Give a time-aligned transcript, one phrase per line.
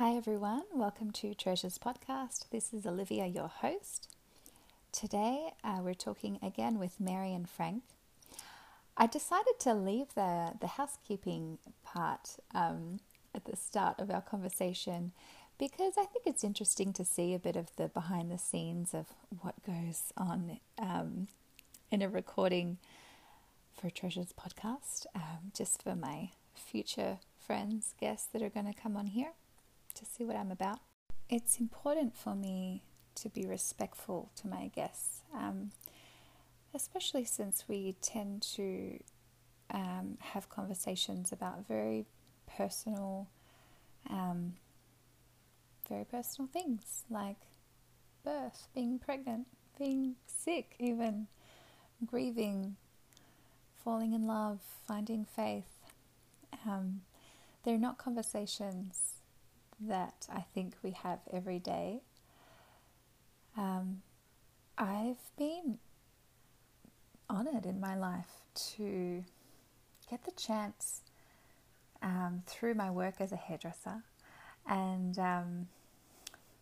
[0.00, 0.62] Hi, everyone.
[0.72, 2.48] Welcome to Treasures Podcast.
[2.48, 4.08] This is Olivia, your host.
[4.92, 7.82] Today, uh, we're talking again with Mary and Frank.
[8.96, 13.00] I decided to leave the, the housekeeping part um,
[13.34, 15.12] at the start of our conversation
[15.58, 19.08] because I think it's interesting to see a bit of the behind the scenes of
[19.42, 21.28] what goes on um,
[21.90, 22.78] in a recording
[23.78, 28.96] for Treasures Podcast, um, just for my future friends, guests that are going to come
[28.96, 29.32] on here
[30.00, 30.80] to see what I'm about.
[31.28, 32.82] It's important for me
[33.16, 35.70] to be respectful to my guests, um,
[36.74, 38.98] especially since we tend to
[39.70, 42.06] um, have conversations about very
[42.56, 43.28] personal,
[44.08, 44.54] um,
[45.88, 47.36] very personal things like
[48.24, 49.46] birth, being pregnant,
[49.78, 51.26] being sick, even
[52.04, 52.76] grieving,
[53.84, 55.84] falling in love, finding faith.
[56.66, 57.02] Um,
[57.62, 59.19] they're not conversations
[59.80, 62.00] that I think we have every day.
[63.56, 64.02] Um,
[64.76, 65.78] I've been
[67.28, 68.42] honored in my life
[68.76, 69.24] to
[70.08, 71.02] get the chance
[72.02, 74.02] um, through my work as a hairdresser
[74.68, 75.68] and um,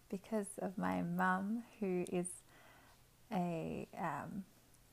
[0.09, 2.27] because of my mum, who is
[3.33, 4.45] a um,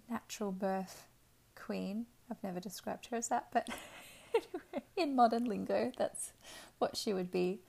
[0.10, 1.08] natural birth
[1.56, 2.06] queen.
[2.30, 3.70] I've never described her as that, but
[4.98, 6.32] in modern lingo, that's
[6.80, 7.60] what she would be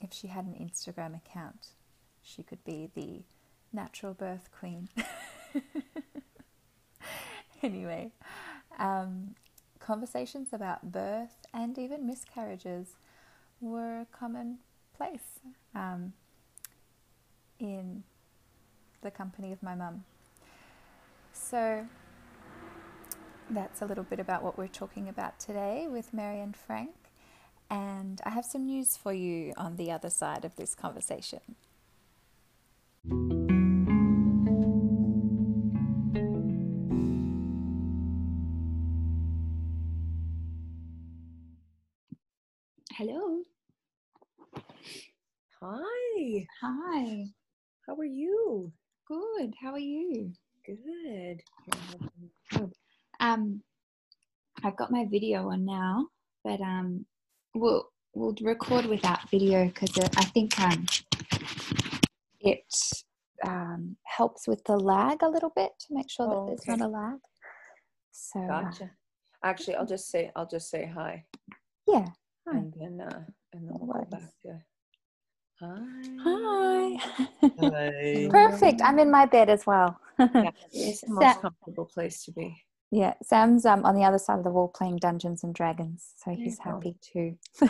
[0.00, 1.68] if she had an Instagram account,
[2.22, 3.22] she could be the
[3.72, 4.88] natural birth queen.
[7.62, 8.12] anyway,
[8.78, 9.34] um,
[9.80, 12.96] conversations about birth and even miscarriages
[13.60, 15.40] were commonplace
[15.74, 16.12] um,
[17.58, 18.04] in
[19.02, 20.04] the company of my mum.
[21.32, 21.86] So
[23.50, 27.07] that's a little bit about what we're talking about today with Mary and Frank.
[27.70, 31.40] And I have some news for you on the other side of this conversation.
[42.92, 43.42] Hello.
[45.60, 46.46] Hi.
[46.60, 47.24] Hi.
[47.86, 48.72] How are you?
[49.06, 49.54] Good.
[49.62, 50.32] How are you?
[50.66, 51.42] Good.
[52.50, 52.72] Good.
[53.20, 53.62] Um,
[54.64, 56.08] I've got my video on now,
[56.42, 57.06] but um,
[57.54, 60.86] we'll we'll record without video because I think um,
[62.40, 62.64] it
[63.46, 66.76] um, helps with the lag a little bit to make sure Oh, that there's okay.
[66.76, 67.18] not a lag.
[68.10, 68.70] So uh,
[69.44, 71.24] Actually, I'll just say I'll just say hi,
[71.86, 72.06] yeah.
[72.48, 72.58] Hi.
[72.58, 74.60] and then uh, and then No we'll go back to
[75.60, 75.78] Hi.
[76.20, 76.98] hi.
[78.30, 78.80] Perfect.
[78.82, 79.98] I'm in my bed as well.
[80.18, 82.56] Yeah, it's the most comfortable place to be.
[82.90, 86.30] Yeah, Sam's um, on the other side of the wall playing Dungeons and Dragons, so
[86.30, 87.38] There he's happy too.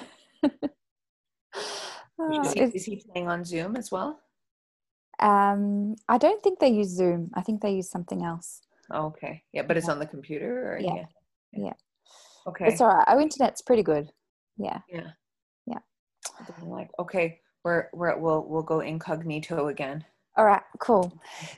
[2.20, 4.20] Is Oh, he, is he playing on Zoom as well?
[5.20, 7.30] um, I don't think they use Zoom.
[7.34, 8.60] I think they use something else.
[8.90, 9.42] Oh, okay.
[9.52, 10.72] Yeah, but it's on the computer.
[10.72, 11.04] Or, Yeah.
[11.52, 11.74] Yeah.
[12.46, 12.66] Okay.
[12.66, 13.04] It's all right.
[13.06, 14.10] Our internet's pretty good.
[14.56, 14.80] Yeah.
[14.88, 15.10] Yeah.
[15.66, 15.78] Yeah.
[16.62, 20.04] Like, okay, we're we're we'll we'll go incognito again.
[20.36, 20.62] All right.
[20.78, 21.12] Cool.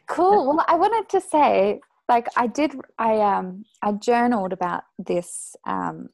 [0.09, 0.47] Cool.
[0.47, 2.72] Well, I wanted to say, like, I did.
[2.98, 6.10] I um, I journaled about this um,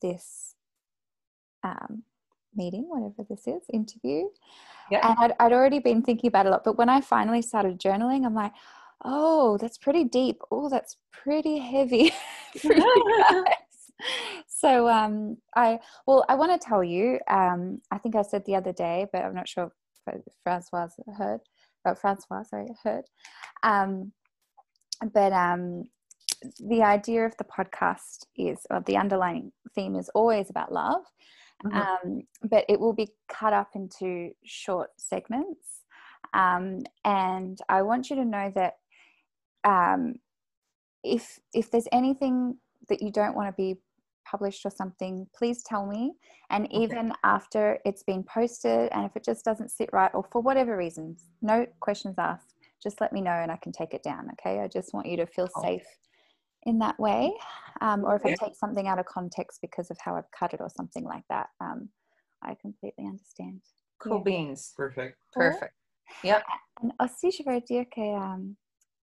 [0.00, 0.54] this
[1.64, 2.02] um,
[2.54, 4.28] meeting, whatever this is, interview,
[4.90, 5.06] Yeah.
[5.06, 6.64] and I'd, I'd already been thinking about it a lot.
[6.64, 8.52] But when I finally started journaling, I'm like,
[9.04, 10.40] oh, that's pretty deep.
[10.50, 12.12] Oh, that's pretty heavy
[12.60, 13.54] for you guys.
[14.48, 17.18] So um, I well, I want to tell you.
[17.28, 19.72] Um, I think I said the other day, but I'm not sure
[20.06, 20.88] if Francois
[21.18, 21.40] heard.
[21.84, 23.04] But Francois, sorry, heard.
[23.62, 24.12] Um,
[25.12, 25.84] but um,
[26.58, 31.02] the idea of the podcast is, or the underlying theme is always about love,
[31.64, 31.86] Mhm.
[31.86, 35.84] um, but it will be cut up into short segments.
[36.32, 38.78] Um, and I want you to know that
[39.64, 40.14] um,
[41.04, 42.56] if if there's anything
[42.88, 43.80] that you don't want to be
[44.24, 46.12] published or something, please tell me.
[46.50, 46.84] And Okay.
[46.84, 50.76] even after it's been posted, and if it just doesn't sit right, or for whatever
[50.76, 54.28] reasons, no questions asked, just let me know and I can take it down.
[54.32, 54.60] Okay.
[54.60, 55.62] I just want you to feel Oh.
[55.62, 55.86] safe
[56.64, 57.32] in that way.
[57.80, 60.60] Um, or if I take something out of context because of how I've cut it
[60.60, 61.88] or something like that, um,
[62.42, 63.62] I completely understand.
[63.98, 64.22] Cool Yeah.
[64.24, 64.72] beans.
[64.76, 65.18] Perfect.
[65.32, 65.74] Perfect.
[66.22, 66.42] Yeah.
[66.82, 68.56] And aussi, je veux dire que um,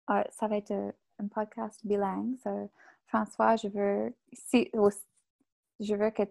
[0.10, 2.38] euh, ça va être un podcast bilingue.
[2.40, 2.72] So,
[3.06, 4.70] François, je veux, si,
[5.80, 6.24] je veux que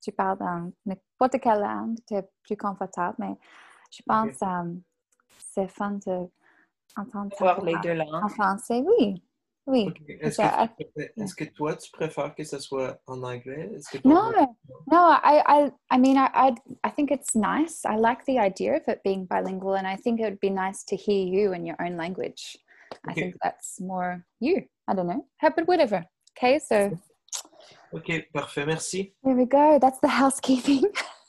[0.00, 3.36] tu parles dans n'importe quelle langue, tu es plus confortable, mais
[3.90, 4.80] je pense que
[5.38, 6.28] c'est fun de
[6.96, 8.82] entendre ta Voir les voix deux en français.
[8.84, 9.22] Oui,
[9.66, 9.88] Oui.
[9.88, 10.00] Ok.
[10.20, 13.70] Est-ce Yeah, que, euh, est-ce que toi, tu préfères que ce soit en anglais?
[13.90, 14.30] Que ton No,
[14.90, 15.10] no.
[15.24, 16.54] I, I, I mean, I, I,
[16.84, 17.84] I think it's nice.
[17.84, 20.84] I like the idea of it being bilingual, and I think it would be nice
[20.84, 22.56] to hear you in your own language.
[23.08, 24.62] I think that's more you.
[24.86, 25.26] I don't know.
[25.38, 26.04] How- But whatever.
[26.38, 26.92] Okay, so
[27.92, 29.14] Ok, parfait, merci.
[29.24, 29.78] there we go.
[29.80, 30.84] That's the housekeeping.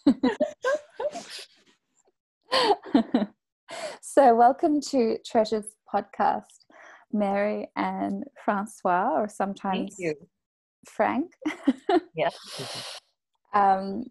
[4.17, 6.65] so, welcome to Treasures podcast,
[7.13, 9.95] Mary and Francois, or sometimes.
[10.87, 11.31] Frank.
[12.15, 12.29] Yeah.
[13.53, 14.05] um,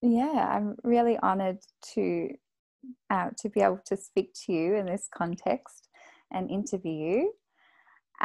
[0.00, 1.58] yeah, I'm really honored
[1.92, 2.30] to
[3.10, 5.90] uh, to be able to speak to you in this context
[6.32, 7.32] and interview you.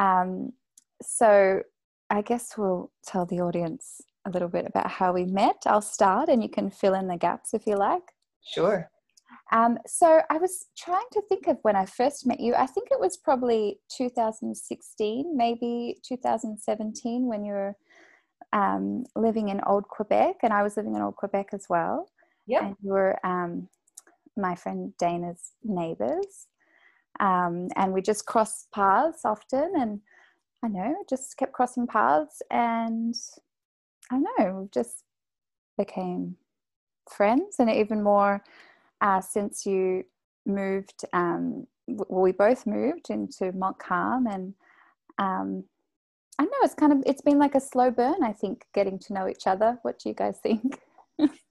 [0.02, 0.54] Um,
[1.02, 1.64] so,
[2.10, 5.64] I guess we'll tell the audience a little bit about how we met.
[5.66, 8.14] I'll start, and you can fill in the gaps if you like.
[8.42, 8.90] Sure.
[9.52, 12.54] Um, so I was trying to think of when I first met you.
[12.54, 17.76] I think it was probably 2016, maybe 2017, when you were
[18.54, 22.10] um, living in Old Quebec, and I was living in Old Quebec as well.
[22.46, 23.68] Yeah, And you were um,
[24.38, 26.48] my friend Dana's neighbors,
[27.20, 30.00] um, and we just crossed paths often, and
[30.64, 33.16] I know just kept crossing paths, and
[34.12, 35.04] I know, just
[35.78, 36.36] became
[37.10, 38.44] friends, and even more
[39.02, 40.04] uh, since you
[40.46, 41.06] moved.
[41.14, 44.54] Um, well, we both moved into Montcalm, and
[45.18, 45.64] um,
[46.38, 48.24] I know it's kind of it's been like a slow burn.
[48.24, 49.80] I think getting to know each other.
[49.82, 50.80] What do you guys think?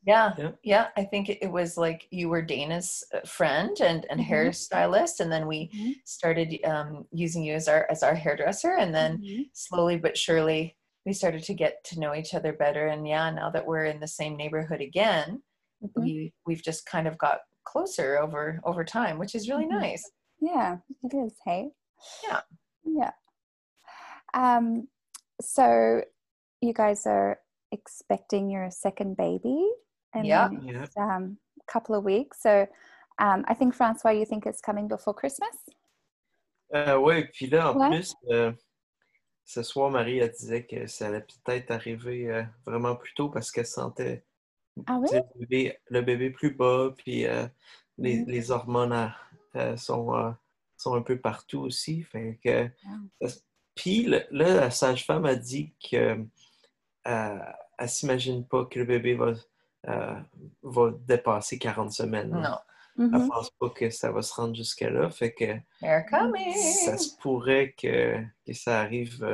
[0.06, 0.32] Yeah.
[0.38, 0.50] Yeah.
[0.62, 0.88] Yeah.
[0.96, 4.26] I think it, it was like you were Dana's uh, friend and, and Mhm.
[4.26, 5.20] hairstylist.
[5.20, 5.94] And then we Mhm.
[6.04, 8.76] started um, using you as our, as our hairdresser.
[8.78, 9.20] And then
[9.52, 12.86] slowly but surely we started to get to know each other better.
[12.86, 15.42] And yeah, now that we're in the same neighborhood again,
[15.82, 16.02] Mhm.
[16.02, 19.80] we, we've just kind of got closer over, over time, which is really Mhm.
[19.80, 20.02] nice.
[20.40, 21.38] Yeah, it is.
[21.44, 21.70] Hey.
[22.22, 22.42] Yeah.
[22.84, 23.12] Yeah.
[24.34, 24.88] Um.
[25.40, 26.02] So,
[26.60, 27.40] you guys are
[27.72, 29.70] expecting your second baby
[30.14, 30.48] in Yeah.
[30.48, 30.72] the Yeah.
[30.80, 32.40] next, um, couple of weeks.
[32.40, 32.66] So,
[33.18, 35.54] um, I think Francois, you think it's coming before Christmas?
[36.74, 37.88] Euh, ouais, puis là, en Ouais.
[37.88, 38.52] plus, euh,
[39.44, 43.50] ce soir, Marie, elle disait que ça allait peut-être arriver euh, vraiment plus tôt parce
[43.50, 44.24] qu'elle sentait
[44.86, 45.08] Ah oui?
[45.12, 47.46] le, bébé, le bébé plus bas, puis euh,
[47.98, 48.28] les, Mhm.
[48.28, 49.08] les hormones euh,
[49.56, 50.34] euh, sont,
[50.76, 52.02] sont un peu partout aussi.
[52.02, 52.68] Fait que,
[53.74, 56.18] puis le- là, la sage-femme a dit que
[57.04, 59.32] elle s'imagine pas que le bébé va,
[60.62, 62.30] va dépasser 40 semaines.
[62.30, 62.64] là.
[62.96, 63.28] No, Elle Mhm.
[63.28, 65.08] pense pas que ça va se rendre jusque-là.
[65.10, 65.44] Fait que
[66.84, 69.24] ça se pourrait que, que ça arrive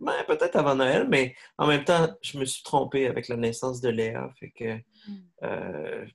[0.00, 3.80] ben, peut-être avant Noël, mais en même temps, je me suis trompé avec la naissance
[3.80, 4.30] de Léa.
[4.38, 4.76] Fait que
[5.08, 5.16] Mm.
[5.44, 6.06] euh,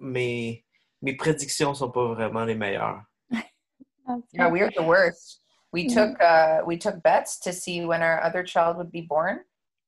[0.00, 0.64] mes,
[1.00, 3.02] mes prédictions sont pas vraiment les meilleures.
[4.32, 4.52] Yeah, right.
[4.52, 5.40] we are the worst.
[5.72, 5.94] We Mhm.
[5.94, 9.44] took uh, we took bets to see when our other child would be born,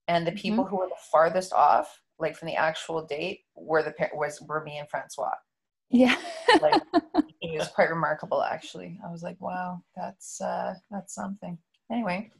[0.08, 3.92] and the people who were the farthest off, like from the actual date, were the
[4.14, 5.34] was were me and Francois.
[5.90, 6.16] Yeah.
[6.62, 6.80] Like
[7.42, 8.98] it was quite remarkable, actually.
[9.06, 11.58] I was like, wow, that's uh, that's something.
[11.90, 12.30] Anyway,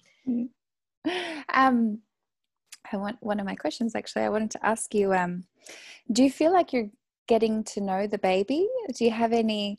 [1.53, 2.01] um,
[2.93, 4.23] I want one of my questions actually.
[4.23, 5.13] I wanted to ask you.
[5.13, 5.45] Um,
[6.13, 6.91] do you feel like you're
[7.29, 8.69] getting to know the baby?
[8.95, 9.79] Do you have any,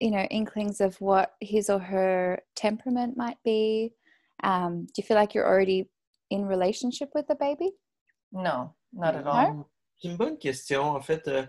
[0.00, 3.94] you know, inklings of what his or her temperament might be?
[4.42, 5.88] Um, do you feel like you're already
[6.30, 7.70] in relationship with the baby?
[8.32, 9.54] no, not at all.
[9.54, 9.70] No?
[9.98, 10.82] C'est une bonne question.
[10.82, 11.46] En fait, euh,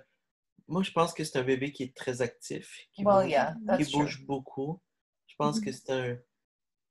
[0.69, 3.55] moi, je pense que c'est un bébé qui est très actif, qui, Well, bouge, yeah,
[3.77, 3.99] qui true.
[4.03, 4.79] bouge beaucoup.
[5.25, 5.65] Je pense Mhm.
[5.65, 6.17] que c'est un,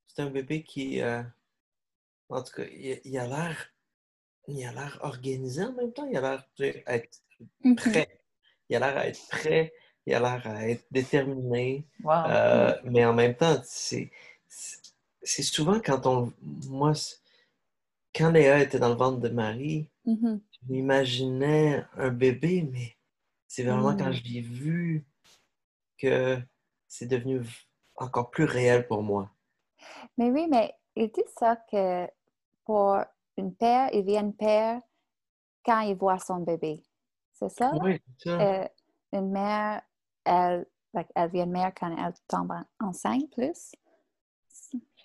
[0.06, 1.22] c'est un bébé qui, euh,
[2.28, 3.72] en tout cas, il, il a l'air,
[4.48, 6.06] il a l'air organisé en même temps.
[6.06, 7.20] Il a l'air d'être
[7.64, 7.76] Mhm.
[7.76, 8.20] prêt.
[8.68, 9.72] Il a l'air à être prêt.
[10.06, 11.84] Il a l'air à être déterminé.
[12.02, 12.12] Wow.
[12.28, 14.10] Euh, mais en même temps, c'est
[15.42, 16.32] souvent quand on.
[16.68, 16.92] Moi,
[18.14, 20.40] quand Léa était dans le ventre de Marie, Mhm.
[20.52, 22.96] je m'imaginais un bébé, mais
[23.48, 23.98] c'est vraiment Mm.
[23.98, 25.04] quand je l'ai vu
[25.98, 26.38] que
[26.88, 27.40] c'est devenu
[27.96, 29.30] encore plus réel pour moi.
[30.16, 32.08] Mais oui, mais il dit ça que
[32.64, 32.98] pour
[33.36, 34.80] une père, il vient père
[35.64, 36.82] quand il voit son bébé.
[37.32, 37.72] C'est ça?
[37.80, 38.40] Oui, c'est ça.
[38.40, 38.68] Euh,
[39.12, 39.82] une mère,
[40.24, 43.74] elle, like, elle devient mère quand elle tombe enceinte plus.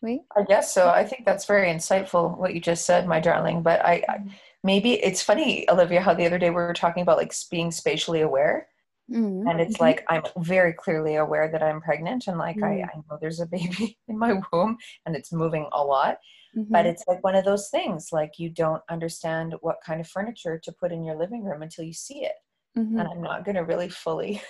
[0.03, 0.23] Oui.
[0.35, 0.89] I guess so.
[0.89, 3.61] I think that's very insightful what you just said, my darling.
[3.61, 4.29] But I, I mm-hmm.
[4.63, 8.21] maybe it's funny, Olivia, how the other day we were talking about like s- spatially
[8.21, 8.67] aware.
[9.11, 9.49] Mhm.
[9.49, 9.81] and it's Mhm.
[9.81, 12.89] like i'm very clearly aware that i'm pregnant and like I, Mm.
[12.93, 16.17] I know there's a baby in my womb and it's moving a lot
[16.69, 16.89] but Mhm.
[16.91, 20.71] it's like one of those things like you don't understand what kind of furniture to
[20.71, 22.35] put in your living room until you see it
[22.75, 24.41] and i'm not going to really fully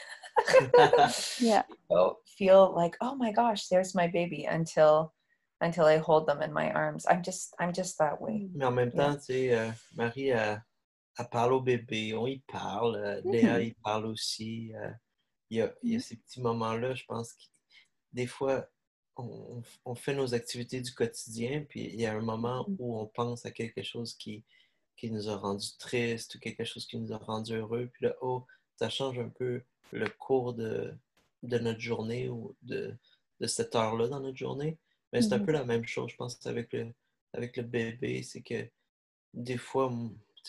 [1.40, 1.64] Yeah.
[1.90, 5.14] go feel like oh my gosh there's my baby until
[5.62, 7.06] until I hold them in my arms.
[7.08, 8.50] I'm just I'm just that way.
[8.56, 10.60] Mais en même temps, tu sais, euh, Marie, elle,
[11.18, 12.96] elle parle au bébé, on y parle.
[12.96, 13.66] euh, Léa, Mhm.
[13.68, 14.74] il parle aussi.
[14.76, 14.92] euh,
[15.50, 17.44] Il y, a, il y a ces petits moments-là, je pense que
[18.14, 18.70] des fois,
[19.18, 22.76] on, on fait nos activités du quotidien, puis il y a un moment Mhm.
[22.80, 24.46] où on pense à quelque chose qui,
[24.96, 28.16] qui nous a rendu triste ou quelque chose qui nous a rendu heureux, puis là,
[28.22, 28.46] oh,
[28.78, 30.96] ça change un peu le cours de,
[31.44, 32.96] de notre journée ou de,
[33.42, 34.78] de cette heure-là dans notre journée.
[35.12, 36.94] Mais c'est un peu la même chose, je pense, avec le,
[37.34, 38.24] avec le bébé.
[38.24, 38.70] C'est que
[39.34, 39.92] des fois,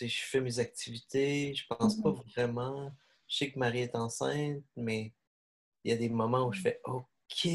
[0.00, 2.92] je fais mes activités, je pense pas vraiment.
[3.28, 5.14] Je sais que Marie est enceinte, mais
[5.84, 7.48] il y a des moments où je fais OK,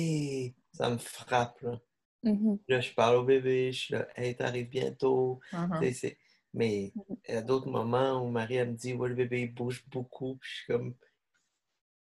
[0.74, 1.62] ça me frappe.
[1.62, 1.82] Là,
[2.24, 2.58] Mhm.
[2.68, 5.40] Là, je parle au bébé, je suis là, hey, t'arrives bientôt.
[5.80, 6.18] Tu sais, c'est-
[6.54, 7.18] Mais Mhm.
[7.28, 9.86] il y a d'autres moments où Marie, elle me dit, ouais, le bébé, il bouge
[9.90, 10.38] beaucoup.
[10.38, 10.96] Puis je suis comme,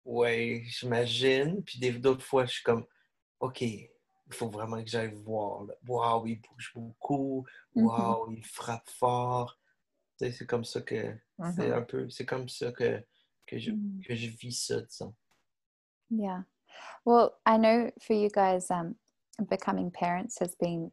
[0.05, 1.63] ouais, j'imagine.
[1.63, 2.85] Puis d'autres fois, je suis comme,
[3.41, 3.89] OK, il
[4.31, 5.65] faut vraiment que j'aille voir.
[5.87, 7.45] Waouh, il bouge beaucoup.
[7.75, 9.59] Waouh, il frappe fort.
[10.17, 10.95] C'est comme ça que,
[11.55, 11.73] c'est Mhm.
[11.73, 13.03] un peu, c'est comme ça que,
[13.45, 14.01] que, je, Mhm.
[14.05, 15.13] que je vis ça, disons.
[16.09, 16.43] Yeah.
[17.05, 18.95] Well, I know for you guys, um,
[19.49, 20.91] becoming parents has been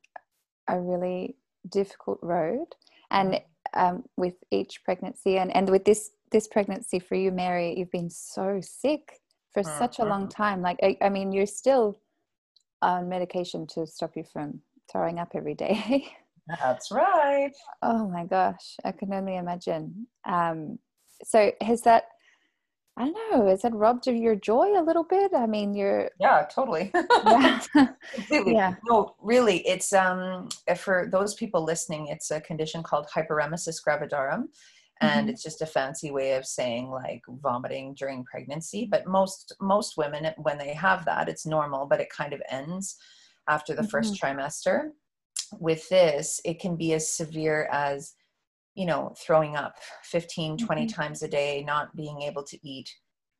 [0.68, 1.36] a really
[1.68, 2.66] difficult road,
[3.10, 3.40] and
[3.74, 8.10] um, with each pregnancy, and and with this this pregnancy for you, Mary, you've been
[8.10, 9.20] so sick
[9.52, 10.30] for such a long Mhm.
[10.30, 10.62] time.
[10.62, 12.00] Like, I, I mean, you're still
[12.80, 16.06] on medication to stop you from throwing up every day.
[16.46, 17.50] That's right.
[17.82, 20.06] oh my gosh, I can only imagine.
[20.24, 20.78] Um,
[21.24, 22.04] so has that?
[22.98, 23.46] I don't know.
[23.48, 25.32] Has that robbed of your joy a little bit?
[25.34, 26.92] I mean, you're Yeah, totally.
[27.26, 27.60] yeah.
[28.14, 28.54] Completely.
[28.54, 28.74] Yeah.
[28.86, 34.48] No, really, it's um for those people listening, it's a condition called hyperemesis gravidarum.
[35.00, 35.30] And Mhm.
[35.32, 38.86] it's just a fancy way of saying like vomiting during pregnancy.
[38.90, 42.96] But most most women, when they have that, it's normal, but it kind of ends
[43.48, 44.90] after the first trimester.
[45.58, 48.14] With this, it can be as severe as
[48.74, 50.94] you know throwing up 15 20 Mhm.
[50.94, 52.88] times a day not being able to eat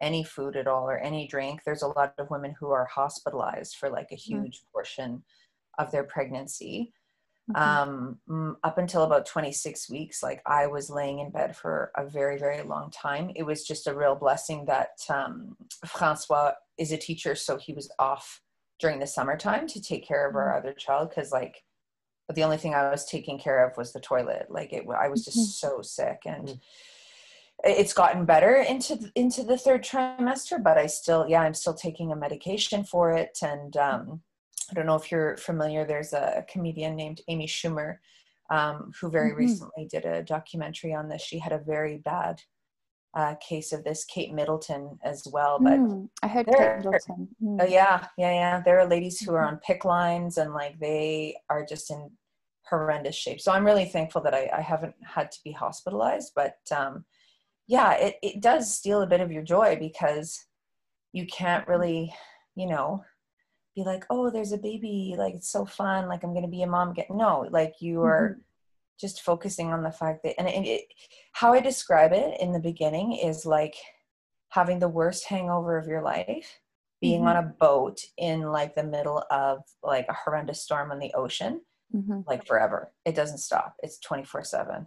[0.00, 1.62] any food at all or any drink.
[1.64, 5.24] There's a lot of women who are hospitalized for like a huge portion
[5.78, 6.92] of their pregnancy.
[7.50, 8.20] Mhm.
[8.28, 12.38] um, up until about 26 weeks like i was laying in bed for a very
[12.38, 13.32] very long time.
[13.34, 17.90] It was just a real blessing that um, francois is a teacher so he was
[17.98, 18.40] off
[18.78, 21.64] during the summertime to take care of our other child because like
[22.26, 24.46] but the only thing I was taking care of was the toilet.
[24.50, 25.52] Like it, I was just Mhm.
[25.52, 26.60] so sick, and Mm.
[27.64, 30.62] it's gotten better into th- into the third trimester.
[30.62, 33.38] But I still, yeah, I'm still taking a medication for it.
[33.42, 34.22] And um,
[34.70, 35.84] I don't know if you're familiar.
[35.84, 37.98] There's a comedian named Amy Schumer
[38.50, 39.36] um, who very Mhm.
[39.36, 41.22] recently did a documentary on this.
[41.22, 42.42] She had a very bad
[43.14, 44.04] uh, case of this.
[44.04, 45.78] Kate Middleton as well, but.
[45.78, 47.28] Mm, I heard Kate Middleton.
[47.42, 47.58] Mm.
[47.62, 48.60] Oh yeah, yeah, yeah.
[48.60, 49.48] There are ladies who are Mhm.
[49.48, 52.10] on PICC lines and like they are just in
[52.68, 53.40] horrendous shape.
[53.40, 56.32] So I'm really thankful that I, I haven't had to be hospitalized.
[56.34, 57.04] But um,
[57.66, 60.46] yeah, it, it does steal a bit of your joy because
[61.12, 62.14] you can't really,
[62.54, 63.04] you know,
[63.76, 66.66] be like, oh, there's a baby, like it's so fun, like I'm gonna be a
[66.66, 66.92] mom.
[66.94, 68.38] Get no, like you are
[69.02, 70.84] just focusing on the fact that and it, it,
[71.32, 73.74] how I describe it in the beginning is like
[74.50, 76.60] having the worst hangover of your life
[77.00, 77.26] being Mhm.
[77.30, 81.62] on a boat in like the middle of like a horrendous storm on the ocean
[81.94, 82.24] Mhm.
[82.26, 84.86] like forever it doesn't stop it's 24 7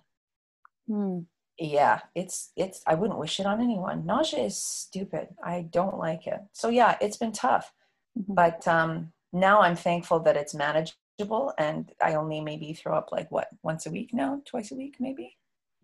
[0.90, 1.26] Mm.
[1.58, 6.28] yeah it's it's i wouldn't wish it on anyone nausea is stupid i don't like
[6.28, 7.74] it so yeah it's been tough
[8.18, 8.36] Mhm.
[8.36, 11.00] but um now i'm thankful that it's manageable
[11.58, 14.96] and i only maybe throw up like what once a week now twice a week
[15.00, 15.38] maybe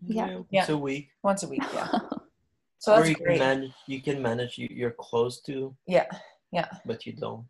[0.06, 0.34] Yeah.
[0.36, 0.70] once Yeah.
[0.70, 1.08] a week.
[1.22, 1.88] once a week yeah
[2.78, 6.06] so or that's you can great manage, you can manage, you, you're close to, yeah
[6.50, 7.46] yeah, but you don't.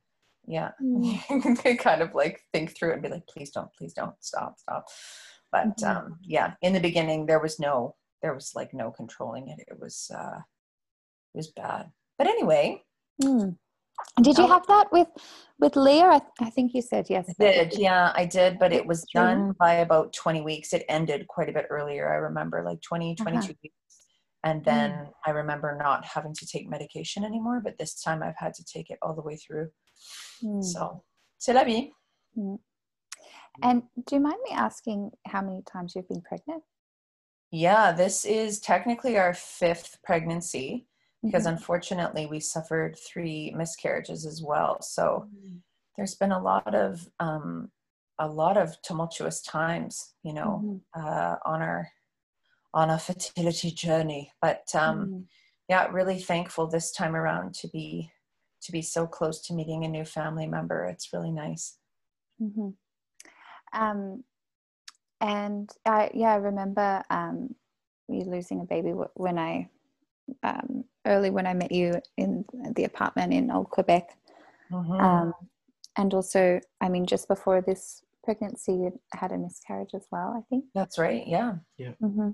[0.47, 1.63] yeah Mm.
[1.63, 4.59] they kind of like think through it and be like please don't please don't stop
[4.59, 4.87] stop
[5.51, 5.89] but Mhm.
[5.97, 9.79] um yeah in the beginning there was no there was like no controlling it it
[9.81, 10.39] was uh
[11.35, 12.83] it was bad but anyway
[13.23, 13.57] Mm.
[14.23, 14.49] Did you Oh.
[14.49, 15.09] have that with
[15.59, 16.07] with Leah?
[16.07, 17.29] I, I think you said yes.
[17.29, 21.27] I did yeah i did but it was done by about 20 weeks it ended
[21.29, 23.25] quite a bit earlier i remember like 20 Uh-huh.
[23.31, 23.77] 22 weeks
[24.45, 28.55] and then i remember not having to take medication anymore but this time i've had
[28.55, 29.69] to take it all the way through
[30.43, 30.63] Mm.
[30.65, 31.05] so
[31.39, 31.93] c'est la vie
[33.63, 36.63] And do you mind me asking how many times you've been pregnant?
[37.53, 40.87] Yeah, this is technically our fifth pregnancy
[41.23, 41.53] because Mhm.
[41.53, 44.81] unfortunately we suffered three miscarriages as well.
[44.83, 45.63] So Mm.
[45.97, 47.71] there's been a lot of um,
[48.19, 50.81] a lot of tumultuous times, you know, Mhm.
[50.95, 51.91] uh, on our
[52.75, 54.33] on a fertility journey.
[54.41, 55.29] But um, Mm.
[55.69, 58.13] yeah, really thankful this time around to be
[58.63, 60.85] to be so close to meeting a new family member.
[60.85, 61.79] It's really nice.
[62.41, 62.77] Mhm.
[63.73, 64.25] Um,
[65.21, 67.55] and I, yeah, I remember um,
[68.09, 69.69] you losing a baby when I,
[70.43, 74.09] um, early when I met you in the apartment in Old Quebec.
[74.71, 74.93] Mm-hmm.
[74.93, 75.33] Um,
[75.97, 80.43] and also, I mean, just before this pregnancy, you had a miscarriage as well, I
[80.49, 80.65] think.
[80.75, 81.27] That's right.
[81.27, 81.55] Yeah.
[81.77, 81.93] Yeah.
[82.03, 82.31] Mm-hmm.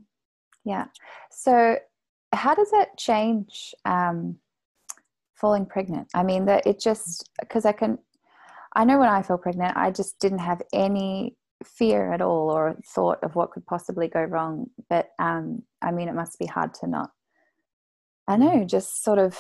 [0.65, 0.87] Yeah.
[1.31, 1.79] So,
[2.33, 4.37] how does that change um,
[5.35, 6.09] falling pregnant?
[6.15, 7.99] I mean, that it just, because I can,
[8.77, 12.77] I know when I fell pregnant, I just didn't have any fear at all or
[12.87, 14.69] thought of what could possibly go wrong.
[14.91, 17.11] But um, I mean, it must be hard to not,
[18.29, 19.37] I know, just sort of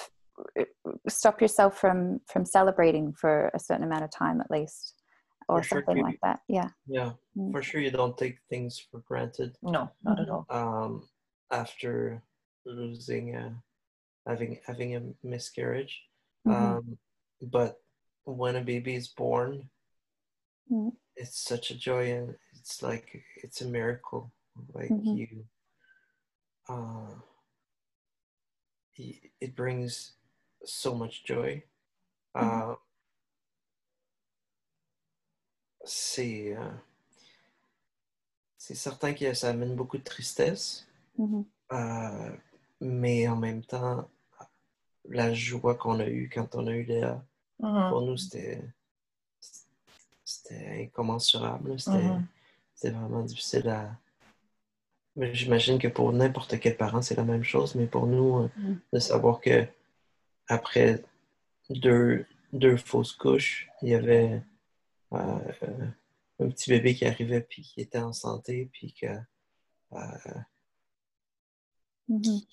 [0.58, 0.64] uh,
[1.08, 4.94] stop yourself from from celebrating for a certain amount of time at least
[5.48, 7.50] or for something sure like that yeah yeah mm.
[7.50, 11.02] for sure you don't take things for granted no not at all um
[11.50, 12.22] after
[12.66, 13.50] losing uh
[14.26, 16.02] having having a miscarriage
[16.46, 16.76] mm-hmm.
[16.76, 16.98] um
[17.50, 17.76] but
[18.24, 19.68] when a baby is born
[20.70, 20.92] mm.
[21.16, 24.30] it's such a joy and it's like it's a miracle
[24.74, 25.16] like mm-hmm.
[25.16, 25.44] you
[26.68, 27.14] uh
[28.98, 30.12] it brings
[30.64, 31.62] so much joy.
[32.34, 32.72] Mm-hmm.
[32.72, 32.76] Uh,
[35.84, 36.70] c'est euh,
[38.56, 40.86] c'est certain que ça amène beaucoup de tristesse,
[41.18, 41.44] mm-hmm.
[41.72, 42.36] euh,
[42.80, 44.08] mais en même temps,
[45.08, 47.24] la joie qu'on a eue quand on a eu Léa,
[47.60, 47.88] mm-hmm.
[47.90, 48.62] pour nous, c'était
[50.24, 51.80] c'était incommensurable.
[51.80, 52.92] C'était mm-hmm.
[52.92, 53.96] vraiment difficile à.
[55.32, 58.80] J'imagine que pour n'importe quel parent, c'est la même chose, mais pour nous, euh, mm.
[58.92, 59.66] de savoir que
[60.46, 61.02] après
[61.70, 64.42] deux, deux fausses couches, il y avait
[65.12, 65.88] euh,
[66.38, 69.96] un petit bébé qui arrivait puis qui était en santé puis que euh,
[72.08, 72.46] mm-hmm.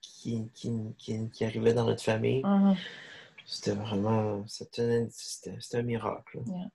[0.00, 2.42] qui, qui, qui, qui, arrivait dans notre famille.
[2.42, 2.76] Mm-hmm.
[3.46, 6.40] C'était vraiment c'était, c'était un miracle.
[6.46, 6.70] Yeah.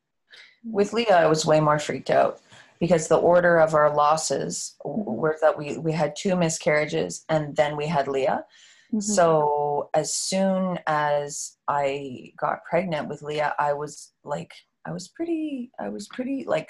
[0.64, 2.42] With Leah, I was way more freaked out
[2.80, 7.76] because the order of our losses were that we, we had two miscarriages and then
[7.76, 8.46] we had Leah.
[8.94, 9.00] Mm-hmm.
[9.00, 14.54] So as soon as I got pregnant with Leah, I was like,
[14.86, 16.70] I was pretty, I was pretty like,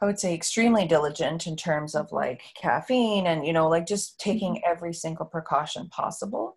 [0.00, 4.18] I would say extremely diligent in terms of like caffeine and, you know, like just
[4.20, 4.70] taking mm-hmm.
[4.70, 6.56] every single precaution possible.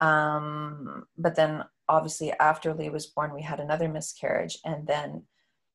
[0.00, 5.24] Um, but then obviously after Lee was born, we had another miscarriage and then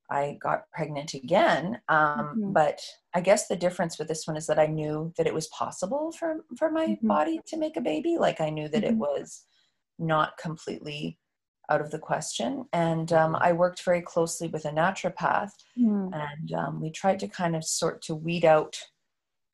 [0.09, 1.81] I got pregnant again.
[1.89, 2.53] Um, mm-hmm.
[2.53, 2.79] But
[3.13, 6.11] I guess the difference with this one is that I knew that it was possible
[6.11, 7.07] for for my mm-hmm.
[7.07, 8.17] body to make a baby.
[8.19, 8.93] Like I knew that mm-hmm.
[8.93, 9.45] it was
[9.97, 11.19] not completely
[11.69, 12.65] out of the question.
[12.71, 13.43] And um, mm-hmm.
[13.43, 16.11] I worked very closely with a naturopath, mm.
[16.13, 18.77] and um, we tried to kind of sort to weed out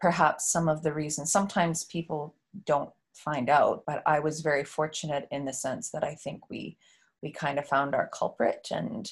[0.02, 1.32] perhaps some of the reasons.
[1.32, 6.15] Sometimes people don't find out, but I was very fortunate in the sense that I
[6.15, 6.78] think we
[7.21, 9.12] we kind of found our culprit and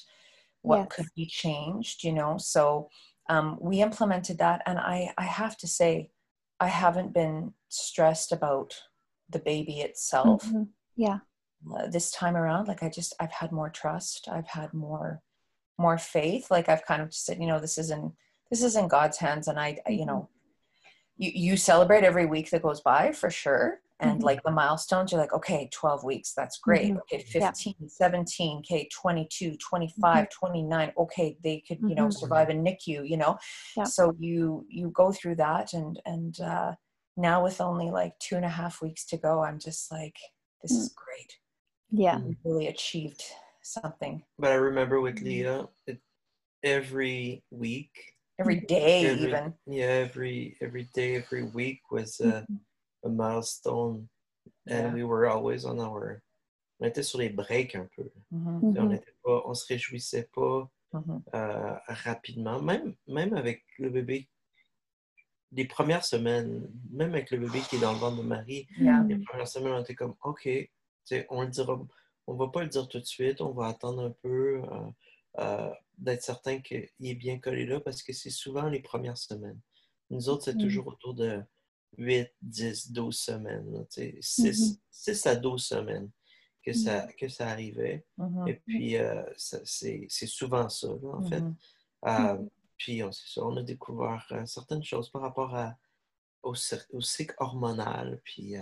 [0.62, 0.88] what yes.
[0.90, 2.88] could be changed you know so
[3.28, 6.10] um, we implemented that and I, I have to say
[6.58, 8.74] i haven't been stressed about
[9.28, 10.64] the baby itself mm-hmm.
[10.96, 11.18] yeah
[11.74, 15.22] uh, this time around like i just i've had more trust i've had more
[15.78, 18.12] more faith like i've kind of just said you know this isn't
[18.50, 19.92] this is in god's hands and i, mm-hmm.
[19.92, 20.28] you know
[21.16, 24.24] you, you celebrate every week that goes by for sure and mm-hmm.
[24.24, 26.98] like the milestones you're like okay 12 weeks that's great mm-hmm.
[26.98, 27.88] okay 15 yeah.
[27.88, 30.46] 17 okay 22 25 mm-hmm.
[30.46, 32.10] 29 okay they could you know mm-hmm.
[32.10, 33.38] survive in nicu you know
[33.76, 33.84] yeah.
[33.84, 36.72] so you you go through that and and uh
[37.16, 40.16] now with only like two and a half weeks to go i'm just like
[40.62, 40.94] this is mm.
[40.94, 41.36] great
[41.90, 43.22] yeah we really achieved
[43.62, 45.26] something but i remember with mm-hmm.
[45.26, 45.98] leah it,
[46.62, 47.90] every week
[48.38, 52.54] every day every, even yeah every every day every week was uh mm-hmm
[53.04, 54.08] a milestone
[54.66, 56.22] and we were always on our
[56.80, 58.60] on était sur les breaks un peu mm-hmm.
[58.62, 58.94] on mm-hmm.
[58.94, 61.22] était pas on se réjouissait pas mm-hmm.
[61.34, 64.28] euh, rapidement même même avec le bébé
[65.52, 69.02] les premières semaines même avec le bébé qui est dans le ventre de Marie yeah.
[69.08, 70.48] les premières semaines on était comme ok
[71.28, 71.78] on le dira
[72.26, 74.90] on va pas le dire tout de suite on va attendre un peu euh,
[75.38, 79.60] euh, d'être certain qu'il est bien collé là parce que c'est souvent les premières semaines
[80.10, 80.60] nous autres c'est mm.
[80.60, 81.42] toujours autour de
[81.98, 83.86] 8, 10, 12 semaines.
[83.88, 85.28] 6, mm-hmm.
[85.28, 86.10] à 12 semaines
[86.64, 87.14] que ça, mm-hmm.
[87.16, 88.04] que ça arrivait.
[88.18, 88.48] Mm-hmm.
[88.48, 91.42] Et puis, euh, c'est souvent ça, en fait.
[92.06, 92.38] Euh,
[92.76, 95.76] puis, on, ça, on a découvert euh, certaines choses par rapport à,
[96.42, 96.54] au,
[96.92, 98.20] au cycle hormonal.
[98.24, 98.54] Puis,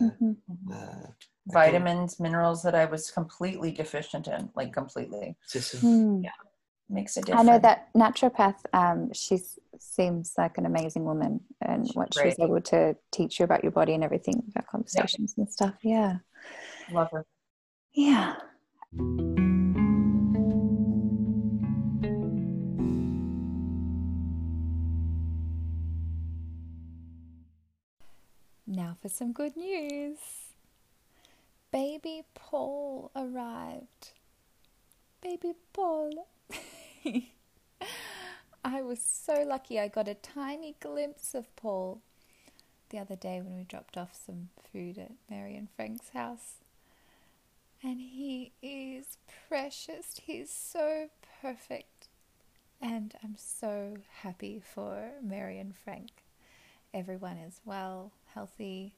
[1.47, 5.37] Vitamins, minerals that I was completely deficient in, like completely.
[5.47, 5.79] C'est ça.
[5.79, 6.23] Mm.
[6.25, 6.48] Yeah.
[6.89, 7.49] makes a difference.
[7.49, 9.39] I know that naturopath, um, she
[9.79, 12.31] seems like an amazing woman and she's what great.
[12.31, 15.43] she's able to teach you about your body and everything, about conversations yeah.
[15.43, 15.75] and stuff.
[15.83, 16.17] Yeah.
[16.93, 17.27] Love her.
[17.93, 18.37] Yeah.
[28.67, 30.19] Now for some good news.
[31.73, 34.13] Baby Paul arrived.
[35.21, 36.29] Baby Paul
[38.65, 42.01] I was so lucky I got a tiny glimpse of Paul
[42.91, 46.55] the other day when we dropped off some food at Mary and Frank's house.
[47.83, 50.21] And he is precious.
[50.23, 51.09] He's so
[51.41, 52.09] perfect.
[52.81, 56.11] And I'm so happy for Mary and Frank.
[56.95, 58.95] Everyone is well, healthy,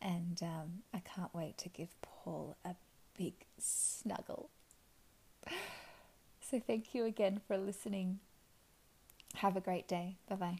[0.00, 2.74] and um, I can't wait to give Paul a
[3.16, 4.50] big snuggle.
[6.48, 8.20] So, thank you again for listening.
[9.36, 10.16] Have a great day.
[10.28, 10.58] Bye bye.